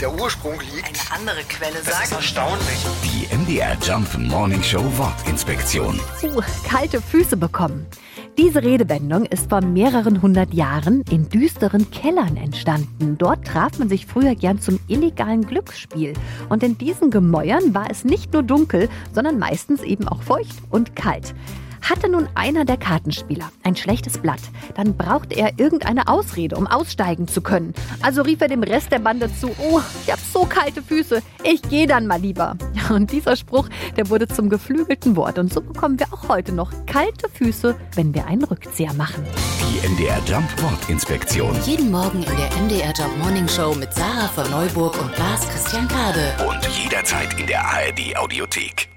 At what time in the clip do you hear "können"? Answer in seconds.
27.40-27.74